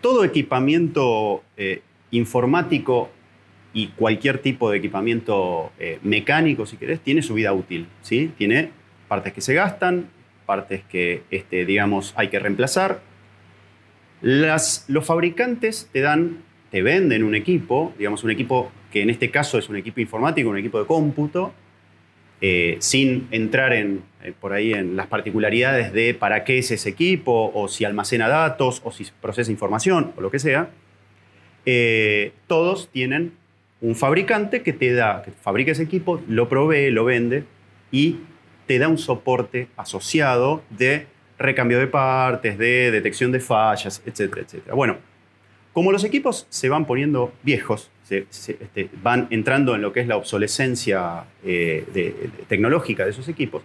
todo 0.00 0.24
equipamiento 0.24 1.42
eh, 1.56 1.82
informático 2.10 3.10
y 3.72 3.88
cualquier 3.88 4.38
tipo 4.38 4.70
de 4.70 4.78
equipamiento 4.78 5.72
eh, 5.78 5.98
mecánico, 6.02 6.66
si 6.66 6.76
querés, 6.76 7.00
tiene 7.00 7.22
su 7.22 7.34
vida 7.34 7.52
útil. 7.52 7.88
¿sí? 8.00 8.32
Tiene 8.38 8.70
partes 9.06 9.32
que 9.32 9.40
se 9.40 9.54
gastan, 9.54 10.08
partes 10.46 10.82
que, 10.88 11.24
este, 11.30 11.66
digamos, 11.66 12.14
hay 12.16 12.28
que 12.28 12.38
reemplazar. 12.38 13.02
Las, 14.22 14.86
los 14.88 15.04
fabricantes 15.04 15.90
te 15.92 16.00
dan, 16.00 16.38
te 16.70 16.82
venden 16.82 17.22
un 17.22 17.34
equipo, 17.34 17.92
digamos, 17.98 18.24
un 18.24 18.30
equipo 18.30 18.72
que 18.90 19.02
en 19.02 19.10
este 19.10 19.30
caso 19.30 19.58
es 19.58 19.68
un 19.68 19.76
equipo 19.76 20.00
informático, 20.00 20.48
un 20.48 20.58
equipo 20.58 20.80
de 20.80 20.86
cómputo, 20.86 21.52
eh, 22.40 22.76
sin 22.80 23.26
entrar 23.30 23.72
en, 23.72 24.02
eh, 24.22 24.32
por 24.38 24.52
ahí 24.52 24.72
en 24.72 24.96
las 24.96 25.08
particularidades 25.08 25.92
de 25.92 26.14
para 26.14 26.44
qué 26.44 26.58
es 26.58 26.70
ese 26.70 26.88
equipo, 26.88 27.50
o 27.54 27.68
si 27.68 27.84
almacena 27.84 28.28
datos, 28.28 28.80
o 28.84 28.92
si 28.92 29.06
procesa 29.20 29.50
información, 29.50 30.12
o 30.16 30.20
lo 30.20 30.30
que 30.30 30.38
sea, 30.38 30.70
eh, 31.66 32.32
todos 32.46 32.88
tienen 32.90 33.32
un 33.80 33.94
fabricante 33.94 34.62
que 34.62 34.72
te 34.72 34.92
da, 34.92 35.22
que 35.22 35.32
fabrica 35.32 35.72
ese 35.72 35.82
equipo, 35.82 36.22
lo 36.28 36.48
provee, 36.48 36.90
lo 36.90 37.04
vende 37.04 37.44
y 37.90 38.18
te 38.66 38.78
da 38.78 38.88
un 38.88 38.98
soporte 38.98 39.68
asociado 39.76 40.62
de 40.70 41.06
recambio 41.38 41.78
de 41.78 41.86
partes, 41.86 42.58
de 42.58 42.90
detección 42.90 43.32
de 43.32 43.40
fallas, 43.40 44.02
etcétera, 44.04 44.42
etcétera. 44.42 44.74
Bueno, 44.74 44.96
como 45.72 45.92
los 45.92 46.04
equipos 46.04 46.46
se 46.50 46.68
van 46.68 46.86
poniendo 46.86 47.32
viejos, 47.42 47.90
se, 48.08 48.26
este, 48.52 48.88
van 49.02 49.26
entrando 49.30 49.74
en 49.74 49.82
lo 49.82 49.92
que 49.92 50.00
es 50.00 50.06
la 50.06 50.16
obsolescencia 50.16 51.24
eh, 51.44 52.30
tecnológica 52.48 53.04
de 53.04 53.10
esos 53.10 53.28
equipos, 53.28 53.62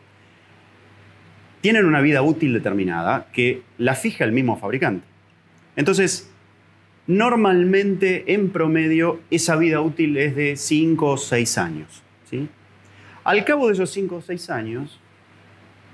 tienen 1.62 1.86
una 1.86 2.02
vida 2.02 2.22
útil 2.22 2.54
determinada 2.54 3.28
que 3.32 3.62
la 3.78 3.96
fija 3.96 4.26
el 4.26 4.34
mismo 4.34 4.58
fabricante. 4.58 5.06
Entonces, 5.78 6.30
normalmente, 7.08 8.34
en 8.34 8.50
promedio, 8.50 9.22
esa 9.32 9.56
vida 9.56 9.80
útil 9.80 10.18
es 10.18 10.36
de 10.36 10.58
5 10.58 11.06
o 11.12 11.18
6 11.18 11.58
años. 11.58 12.04
¿sí? 12.30 12.50
Al 13.24 13.46
cabo 13.46 13.68
de 13.68 13.74
esos 13.74 13.92
5 13.92 14.16
o 14.18 14.22
6 14.22 14.50
años, 14.50 15.00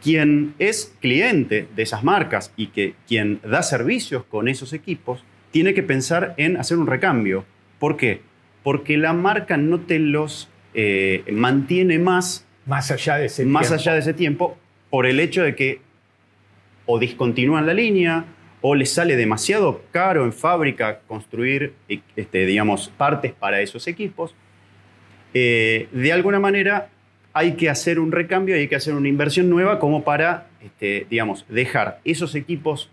quien 0.01 0.55
es 0.57 0.95
cliente 0.99 1.67
de 1.75 1.83
esas 1.83 2.03
marcas 2.03 2.51
y 2.55 2.67
que 2.67 2.95
quien 3.07 3.39
da 3.43 3.61
servicios 3.61 4.23
con 4.23 4.47
esos 4.47 4.73
equipos, 4.73 5.23
tiene 5.51 5.73
que 5.73 5.83
pensar 5.83 6.33
en 6.37 6.57
hacer 6.57 6.77
un 6.77 6.87
recambio. 6.87 7.45
¿Por 7.79 7.97
qué? 7.97 8.21
Porque 8.63 8.97
la 8.97 9.13
marca 9.13 9.57
no 9.57 9.79
te 9.79 9.99
los 9.99 10.49
eh, 10.73 11.23
mantiene 11.31 11.99
más, 11.99 12.45
más, 12.65 12.91
allá 12.91 13.17
de, 13.17 13.25
ese 13.25 13.45
más 13.45 13.71
allá 13.71 13.93
de 13.93 13.99
ese 13.99 14.13
tiempo 14.13 14.57
por 14.89 15.05
el 15.05 15.19
hecho 15.19 15.43
de 15.43 15.55
que 15.55 15.81
o 16.85 16.99
discontinúan 16.99 17.65
la 17.65 17.73
línea 17.73 18.25
o 18.61 18.75
les 18.75 18.93
sale 18.93 19.15
demasiado 19.15 19.81
caro 19.91 20.25
en 20.25 20.33
fábrica 20.33 20.99
construir 21.07 21.73
este, 22.15 22.45
digamos, 22.45 22.89
partes 22.97 23.31
para 23.31 23.61
esos 23.61 23.87
equipos. 23.87 24.35
Eh, 25.33 25.87
de 25.91 26.11
alguna 26.11 26.39
manera 26.39 26.89
hay 27.33 27.53
que 27.53 27.69
hacer 27.69 27.99
un 27.99 28.11
recambio, 28.11 28.55
hay 28.55 28.67
que 28.67 28.75
hacer 28.75 28.95
una 28.95 29.07
inversión 29.07 29.49
nueva 29.49 29.79
como 29.79 30.03
para, 30.03 30.47
este, 30.61 31.05
digamos, 31.09 31.45
dejar 31.47 31.99
esos 32.03 32.35
equipos 32.35 32.89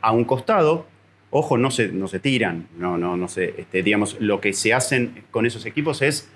a 0.00 0.12
un 0.12 0.24
costado 0.24 0.86
Ojo, 1.30 1.58
no 1.58 1.70
se, 1.70 1.90
se 2.08 2.20
tiran, 2.20 2.68
no, 2.78 2.96
no, 2.96 3.16
no 3.16 3.28
sé. 3.28 3.54
Este, 3.58 3.82
digamos, 3.82 4.16
lo 4.20 4.40
que 4.40 4.52
se 4.52 4.72
hacen 4.72 5.24
con 5.30 5.44
esos 5.44 5.66
equipos 5.66 6.00
es 6.00 6.30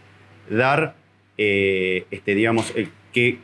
dar, 0.51 0.97
eh, 1.39 2.05
este, 2.11 2.35
digamos, 2.35 2.73
eh, 2.77 2.89
que, 3.13 3.39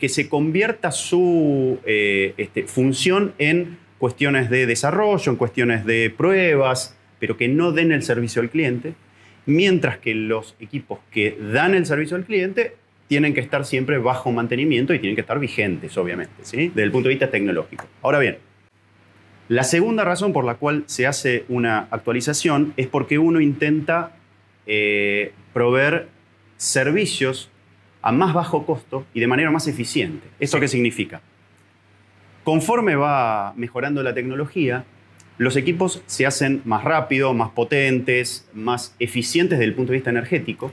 que, 0.00 0.08
se 0.08 0.28
convierta 0.28 0.92
su 0.92 1.78
eh, 1.84 2.34
este, 2.36 2.64
función 2.64 3.34
en 3.38 3.78
cuestiones 3.98 4.50
de 4.50 4.66
desarrollo, 4.66 5.32
en 5.32 5.36
cuestiones 5.36 5.84
de 5.84 6.12
pruebas, 6.16 6.96
pero 7.18 7.36
que 7.36 7.48
no 7.48 7.72
den 7.72 7.92
el 7.92 8.02
servicio 8.02 8.42
al 8.42 8.50
cliente, 8.50 8.94
mientras 9.46 9.98
que 9.98 10.14
los 10.14 10.54
equipos 10.60 10.98
que 11.10 11.36
dan 11.52 11.74
el 11.74 11.86
servicio 11.86 12.16
al 12.16 12.24
cliente 12.24 12.74
tienen 13.06 13.34
que 13.34 13.40
estar 13.40 13.64
siempre 13.64 13.98
bajo 13.98 14.32
mantenimiento 14.32 14.92
y 14.92 14.98
tienen 14.98 15.14
que 15.14 15.20
estar 15.20 15.38
vigentes, 15.38 15.96
obviamente, 15.96 16.34
¿sí? 16.42 16.68
desde 16.68 16.82
el 16.82 16.90
punto 16.90 17.08
de 17.08 17.14
vista 17.14 17.30
tecnológico. 17.30 17.86
Ahora 18.02 18.18
bien, 18.18 18.38
la 19.48 19.62
segunda 19.62 20.04
razón 20.04 20.32
por 20.32 20.44
la 20.44 20.56
cual 20.56 20.84
se 20.86 21.06
hace 21.06 21.44
una 21.48 21.86
actualización 21.90 22.74
es 22.76 22.88
porque 22.88 23.18
uno 23.18 23.40
intenta 23.40 24.16
eh, 24.66 25.32
proveer 25.52 26.08
servicios 26.56 27.50
a 28.02 28.12
más 28.12 28.34
bajo 28.34 28.66
costo 28.66 29.06
y 29.14 29.20
de 29.20 29.26
manera 29.26 29.50
más 29.50 29.68
eficiente. 29.68 30.26
¿Eso 30.40 30.58
qué 30.58 30.68
significa? 30.68 31.20
Conforme 32.44 32.96
va 32.96 33.52
mejorando 33.56 34.02
la 34.02 34.14
tecnología, 34.14 34.84
los 35.38 35.56
equipos 35.56 36.02
se 36.06 36.26
hacen 36.26 36.62
más 36.64 36.82
rápido, 36.84 37.34
más 37.34 37.50
potentes, 37.50 38.48
más 38.54 38.94
eficientes 38.98 39.58
desde 39.58 39.68
el 39.68 39.74
punto 39.74 39.92
de 39.92 39.98
vista 39.98 40.10
energético. 40.10 40.72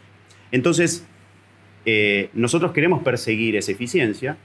Entonces, 0.52 1.06
eh, 1.86 2.30
nosotros 2.34 2.72
queremos 2.72 3.04
perseguir 3.04 3.56
esa 3.56 3.72
eficiencia, 3.72 4.38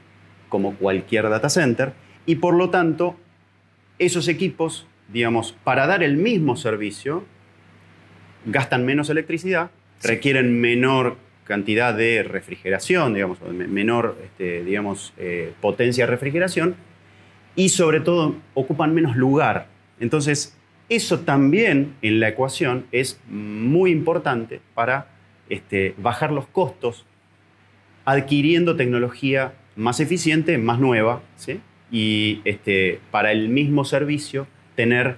como 0.49 0.75
cualquier 0.75 1.29
data 1.29 1.49
center, 1.49 1.93
y 2.27 2.37
por 2.37 2.55
lo 2.55 2.71
tanto, 2.71 3.17
esos 3.99 4.29
equipos, 4.29 4.87
digamos, 5.13 5.53
para 5.65 5.87
dar 5.87 6.03
el 6.03 6.17
mismo 6.17 6.57
servicio, 6.57 7.25
gastan 8.47 8.85
menos 8.85 9.11
electricidad, 9.11 9.71
requieren 10.03 10.61
menor 10.61 11.17
cantidad 11.45 11.95
de 11.95 12.23
refrigeración, 12.23 13.15
digamos, 13.15 13.41
menor, 13.43 14.17
este, 14.23 14.63
digamos, 14.65 15.15
eh, 15.17 15.53
potencia 15.61 16.05
de 16.05 16.11
refrigeración, 16.11 16.77
y 17.57 17.71
sobre 17.71 18.01
todo 18.01 18.37
ocupan 18.55 18.95
menos 18.95 19.17
lugar. 19.17 19.67
Entonces, 19.99 20.57
eso 20.89 21.21
también 21.21 21.95
en 22.03 22.21
la 22.21 22.29
ecuación 22.29 22.87
es 22.93 23.21
muy 23.29 23.91
importante 23.91 24.61
para 24.75 25.09
este, 25.49 25.95
bajar 25.99 26.33
los 26.33 26.47
costos 26.47 27.05
adquiriendo 28.05 28.77
tecnología 28.77 29.55
más 29.77 30.01
eficiente, 30.01 30.57
más 30.57 30.79
nueva, 30.79 31.23
¿sí? 31.37 31.61
Y 31.91 32.41
este, 32.45 33.01
para 33.11 33.33
el 33.33 33.49
mismo 33.49 33.85
servicio 33.85 34.47
tener 34.77 35.17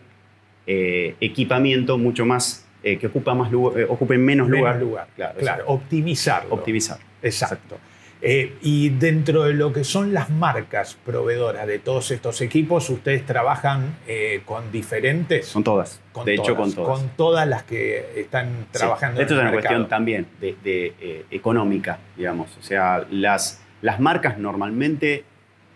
eh, 0.67 1.17
equipamiento 1.21 1.99
mucho 1.99 2.25
más, 2.25 2.67
eh, 2.83 2.97
que 2.99 3.09
ocupa 3.09 3.35
más 3.35 3.51
lugar, 3.51 3.87
ocupe 3.89 4.19
menos, 4.19 4.49
lugar. 4.49 4.81
lugar. 4.81 5.09
Claro, 5.17 5.39
claro 5.39 5.65
optimizarlo. 5.67 6.55
Optimizar. 6.55 6.99
Exacto. 7.23 7.79
Eh, 8.23 8.57
y 8.61 8.91
dentro 8.91 9.45
de 9.45 9.55
lo 9.55 9.73
que 9.73 9.83
son 9.83 10.13
las 10.13 10.29
marcas 10.29 10.97
proveedoras 11.07 11.67
de 11.67 11.79
todos 11.79 12.11
estos 12.11 12.41
equipos, 12.43 12.91
ustedes 12.91 13.25
trabajan 13.25 13.97
eh, 14.07 14.43
con 14.45 14.71
diferentes. 14.71 15.51
Con 15.51 15.65
todas. 15.65 16.01
de 16.25 16.35
hecho, 16.35 16.55
con 16.55 16.73
todas. 16.73 16.99
Con 16.99 17.09
todas 17.17 17.49
las 17.49 17.63
que 17.63 18.13
están 18.17 18.67
trabajando. 18.71 19.23
Esto 19.23 19.35
es 19.35 19.41
una 19.41 19.53
cuestión 19.53 19.89
también 19.89 20.27
de, 20.39 20.55
eh, 20.65 21.25
económica, 21.31 21.99
digamos. 22.17 22.55
O 22.59 22.63
sea, 22.63 23.07
las, 23.11 23.63
las 23.81 24.01
marcas 24.01 24.37
normalmente 24.37 25.25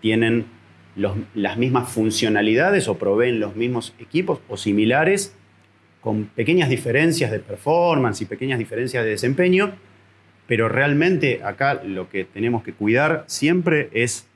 tienen 0.03 0.45
las 0.97 1.57
mismas 1.57 1.91
funcionalidades 1.91 2.89
o 2.89 2.97
proveen 2.99 3.41
los 3.41 3.57
mismos 3.57 3.95
equipos 3.99 4.41
o 4.49 4.57
similares 4.57 5.35
con 6.01 6.27
pequeñas 6.27 6.69
diferencias 6.69 7.31
de 7.31 7.41
performance 7.41 8.21
y 8.21 8.27
pequeñas 8.27 8.59
diferencias 8.59 9.05
de 9.05 9.11
desempeño 9.11 9.75
pero 10.47 10.69
realmente 10.69 11.41
acá 11.43 11.83
lo 11.85 12.09
que 12.11 12.25
tenemos 12.25 12.63
que 12.63 12.73
cuidar 12.73 13.25
siempre 13.27 13.89
es 13.93 14.27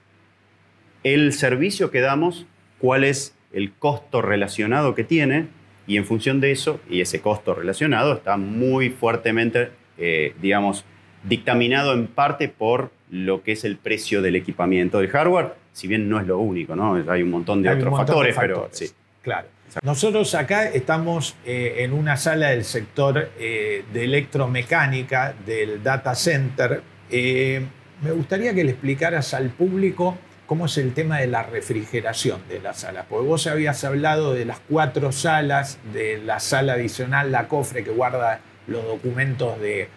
el 1.04 1.32
servicio 1.32 1.90
que 1.90 2.00
damos, 2.00 2.46
cuál 2.78 3.04
es 3.04 3.36
el 3.52 3.72
costo 3.72 4.22
relacionado 4.22 4.94
que 4.94 5.04
tiene, 5.04 5.46
y 5.86 5.96
en 5.96 6.04
función 6.04 6.40
de 6.40 6.50
eso, 6.50 6.80
y 6.90 7.00
ese 7.00 7.20
costo 7.20 7.54
relacionado 7.54 8.14
está 8.14 8.36
muy 8.36 8.90
fuertemente, 8.90 9.70
eh, 9.96 10.34
digamos, 10.40 10.84
dictaminado 11.24 11.94
en 11.94 12.06
parte 12.06 12.48
por 12.48 12.90
lo 13.10 13.42
que 13.42 13.52
es 13.52 13.64
el 13.64 13.76
precio 13.76 14.22
del 14.22 14.36
equipamiento 14.36 14.98
del 14.98 15.08
hardware, 15.08 15.54
si 15.72 15.88
bien 15.88 16.08
no 16.08 16.20
es 16.20 16.26
lo 16.26 16.38
único, 16.38 16.76
¿no? 16.76 17.02
Hay 17.10 17.22
un 17.22 17.30
montón 17.30 17.62
de 17.62 17.70
otros 17.70 17.96
factores, 17.96 18.36
pero 18.38 18.68
sí. 18.72 18.90
Claro. 19.22 19.48
Nosotros 19.82 20.34
acá 20.34 20.64
estamos 20.68 21.36
eh, 21.44 21.76
en 21.78 21.92
una 21.92 22.16
sala 22.16 22.48
del 22.48 22.64
sector 22.64 23.30
eh, 23.38 23.84
de 23.92 24.04
electromecánica 24.04 25.34
del 25.44 25.82
data 25.82 26.14
center. 26.14 26.82
Eh, 27.10 27.66
me 28.02 28.12
gustaría 28.12 28.54
que 28.54 28.64
le 28.64 28.70
explicaras 28.72 29.34
al 29.34 29.50
público 29.50 30.16
cómo 30.46 30.66
es 30.66 30.78
el 30.78 30.94
tema 30.94 31.18
de 31.18 31.26
la 31.26 31.42
refrigeración 31.42 32.40
de 32.48 32.60
las 32.60 32.80
salas. 32.80 33.04
Porque 33.08 33.26
vos 33.26 33.46
habías 33.46 33.84
hablado 33.84 34.32
de 34.32 34.46
las 34.46 34.60
cuatro 34.60 35.12
salas, 35.12 35.78
de 35.92 36.18
la 36.18 36.40
sala 36.40 36.74
adicional, 36.74 37.30
la 37.30 37.48
cofre 37.48 37.84
que 37.84 37.90
guarda 37.90 38.40
los 38.66 38.84
documentos 38.84 39.60
de 39.60 39.88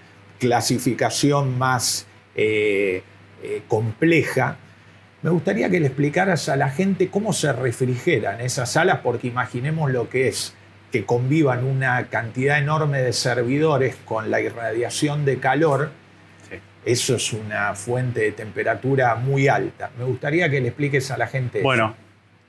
clasificación 0.42 1.58
más 1.58 2.06
compleja. 3.70 4.58
Me 5.22 5.30
gustaría 5.30 5.70
que 5.70 5.80
le 5.80 5.86
explicaras 5.86 6.50
a 6.50 6.56
la 6.56 6.70
gente 6.70 7.10
cómo 7.10 7.32
se 7.32 7.54
refrigeran 7.54 8.42
esas 8.42 8.72
salas, 8.72 9.00
porque 9.04 9.28
imaginemos 9.28 9.92
lo 9.92 10.10
que 10.10 10.28
es 10.28 10.56
que 10.92 11.06
convivan 11.06 11.64
una 11.64 12.08
cantidad 12.08 12.58
enorme 12.58 13.02
de 13.02 13.14
servidores 13.14 13.96
con 14.04 14.32
la 14.32 14.42
irradiación 14.42 15.24
de 15.24 15.38
calor. 15.38 15.92
Eso 16.84 17.16
es 17.16 17.32
una 17.32 17.76
fuente 17.76 18.22
de 18.22 18.32
temperatura 18.32 19.14
muy 19.16 19.48
alta. 19.48 19.92
Me 20.00 20.04
gustaría 20.04 20.50
que 20.50 20.60
le 20.60 20.70
expliques 20.70 21.12
a 21.12 21.18
la 21.18 21.28
gente. 21.28 21.62
Bueno, 21.62 21.96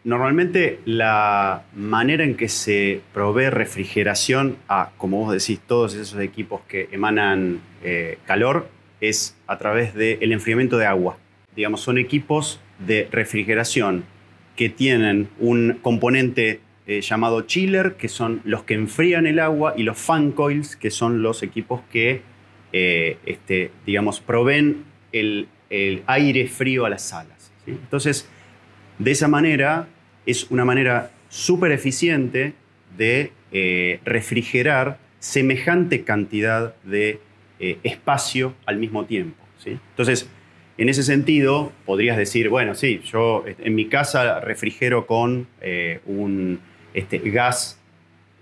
normalmente 0.05 0.81
la 0.85 1.65
manera 1.75 2.25
en 2.25 2.37
que 2.37 2.49
se 2.49 3.01
provee 3.12 3.51
refrigeración 3.51 4.57
a, 4.69 4.91
como 4.97 5.19
vos 5.19 5.33
decís, 5.33 5.61
todos 5.67 5.95
esos 5.95 6.21
equipos 6.21 6.61
que 6.69 6.88
emanan 6.93 7.61
eh, 7.83 8.19
calor 8.27 8.69
es 9.01 9.37
a 9.47 9.59
través 9.59 9.95
del 9.95 10.33
enfriamiento 10.33 10.79
de 10.79 10.87
agua 10.87 11.17
digamos, 11.57 11.81
son 11.81 11.99
equipos 11.99 12.61
de 12.79 13.09
refrigeración 13.11 14.05
que 14.57 14.69
tienen 14.69 15.29
un 15.38 15.79
componente 15.83 16.61
eh, 16.87 17.01
llamado 17.01 17.43
chiller, 17.43 17.95
que 17.97 18.09
son 18.09 18.41
los 18.45 18.65
que 18.65 18.75
enfrían 18.75 19.27
el 19.27 19.38
agua, 19.38 19.75
y 19.77 19.83
los 19.83 19.99
fan 19.99 20.33
coils, 20.33 20.77
que 20.77 20.91
son 20.91 21.23
los 21.23 21.43
equipos 21.43 21.81
que, 21.91 22.23
eh, 22.73 23.19
este, 23.25 23.71
digamos, 23.87 24.21
proveen 24.21 24.85
el, 25.12 25.49
aire 26.07 26.49
frío 26.49 26.85
a 26.85 26.91
las 26.91 27.01
salas. 27.01 27.51
Entonces, 27.67 28.29
de 29.05 29.11
esa 29.11 29.29
manera, 29.29 29.88
es 30.27 30.51
una 30.51 30.65
manera 30.65 31.11
súper 31.29 31.73
eficiente 31.73 32.55
de 32.97 33.33
eh, 33.53 34.01
refrigerar 34.05 34.99
semejante 35.19 36.05
cantidad 36.05 36.75
de 36.83 37.21
espacio 37.85 38.57
al 38.67 38.77
mismo 38.77 39.05
tiempo. 39.05 39.37
Entonces, 39.65 40.29
en 40.79 40.88
ese 40.88 41.03
sentido, 41.03 41.73
podrías 41.85 42.17
decir, 42.17 42.49
bueno, 42.49 42.75
sí, 42.75 43.01
yo 43.05 43.45
en 43.47 43.75
mi 43.75 43.87
casa 43.87 44.41
refrigero 44.41 45.07
con 45.07 45.47
eh, 45.61 46.01
un 46.07 46.61
este, 46.95 47.19
gas 47.19 47.79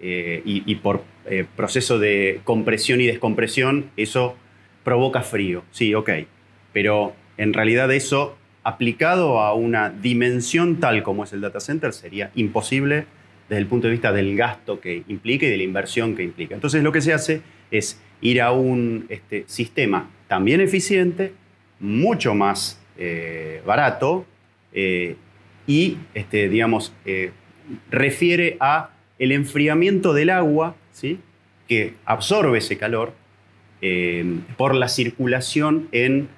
eh, 0.01 0.41
y, 0.45 0.75
por 0.77 1.05
eh, 1.27 1.45
proceso 1.57 1.99
de 1.99 2.41
compresión 2.45 3.01
y 3.01 3.07
descompresión, 3.07 3.91
eso 3.97 4.37
provoca 4.85 5.23
frío. 5.23 5.65
Sí, 5.71 5.95
ok. 5.95 6.11
Pero 6.73 7.15
en 7.37 7.53
realidad 7.53 7.93
eso, 7.93 8.39
aplicado 8.63 9.41
a 9.41 9.55
una 9.55 9.91
dimensión 9.91 10.81
tal 10.81 11.03
como 11.03 11.25
es 11.25 11.33
el 11.33 11.41
data 11.41 11.61
center, 11.61 11.93
sería 11.93 12.31
imposible 12.35 13.07
desde 13.49 13.61
el 13.61 13.67
punto 13.67 13.89
de 13.89 13.93
vista 13.93 14.13
del 14.13 14.37
gasto 14.37 14.81
que 14.81 15.03
implica 15.09 15.47
y 15.47 15.51
de 15.51 15.57
la 15.57 15.63
inversión 15.63 16.15
que 16.15 16.23
implica. 16.23 16.55
Entonces 16.55 16.83
lo 16.83 16.93
que 16.93 17.01
se 17.01 17.13
hace 17.13 17.43
es 17.71 18.01
ir 18.21 18.41
a 18.43 18.53
un 18.53 19.07
este, 19.09 19.45
sistema 19.47 20.11
también 20.29 20.61
eficiente, 20.61 21.33
mucho 21.81 22.35
más 22.35 22.81
eh, 22.97 23.63
barato 23.67 24.27
eh, 24.73 25.17
y, 25.67 25.97
este, 26.15 26.49
digamos, 26.49 26.93
eh, 27.07 27.33
refiere 27.91 28.57
a 28.61 28.91
el 29.19 29.33
enfriamiento 29.33 30.13
del 30.13 30.31
agua, 30.31 30.77
¿sí? 30.93 31.19
que 31.67 31.95
absorbe 32.05 32.59
ese 32.59 32.79
calor 32.79 33.13
por 34.59 34.75
la 34.75 34.89
circulación 34.89 35.89
en 35.93 36.29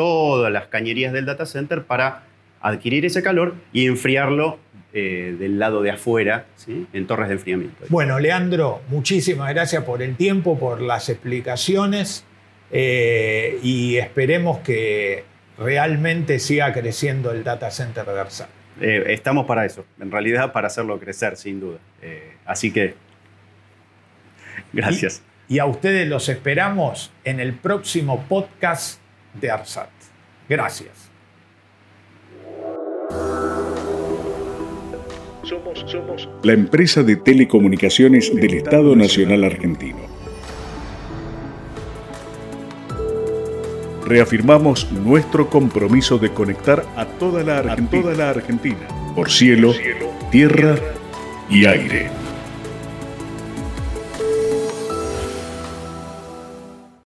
todas 0.00 0.52
las 0.52 0.66
cañerías 0.66 1.12
del 1.12 1.26
data 1.26 1.46
center 1.46 1.84
para 1.84 2.24
adquirir 2.60 3.04
ese 3.04 3.22
calor 3.22 3.54
y 3.72 3.86
enfriarlo 3.86 4.58
del 4.92 5.60
lado 5.60 5.82
de 5.82 5.92
afuera, 5.92 6.46
¿sí? 6.56 6.86
en 6.92 7.06
torres 7.06 7.28
de 7.28 7.34
enfriamiento. 7.34 7.84
Bueno, 7.90 8.18
Leandro, 8.18 8.80
muchísimas 8.88 9.48
gracias 9.54 9.84
por 9.84 10.02
el 10.02 10.16
tiempo, 10.16 10.58
por 10.58 10.80
las 10.80 11.08
explicaciones. 11.08 12.24
Eh, 12.72 13.58
y 13.62 13.96
esperemos 13.96 14.58
que 14.60 15.24
realmente 15.58 16.38
siga 16.38 16.72
creciendo 16.72 17.32
el 17.32 17.44
data 17.44 17.70
center 17.70 18.06
de 18.06 18.20
Arsat. 18.20 18.48
Eh, 18.80 19.04
estamos 19.08 19.46
para 19.46 19.66
eso, 19.66 19.84
en 20.00 20.10
realidad 20.10 20.52
para 20.52 20.68
hacerlo 20.68 20.98
crecer, 20.98 21.36
sin 21.36 21.60
duda. 21.60 21.78
Eh, 22.00 22.34
así 22.46 22.72
que, 22.72 22.94
gracias. 24.72 25.22
Y, 25.48 25.58
a 25.58 25.66
ustedes 25.66 26.08
los 26.08 26.28
esperamos 26.28 27.10
en 27.24 27.40
el 27.40 27.52
próximo 27.54 28.24
podcast 28.28 28.99
de 29.34 29.50
ARSAT. 29.50 29.90
Gracias. 30.48 31.10
Somos, 35.42 35.84
somos 35.90 36.28
la 36.42 36.52
empresa 36.52 37.02
de 37.02 37.16
telecomunicaciones 37.16 38.34
del 38.34 38.54
Estado 38.54 38.94
Nacional 38.94 39.44
Argentino. 39.44 40.20
reafirmamos 44.10 44.90
nuestro 44.90 45.48
compromiso 45.48 46.18
de 46.18 46.30
conectar 46.30 46.84
a 46.96 47.06
toda 47.06 47.44
la 47.44 47.58
Argentina, 47.58 48.88
por 49.14 49.30
cielo, 49.30 49.72
tierra 50.32 50.74
y 51.48 51.64
aire. 51.64 52.19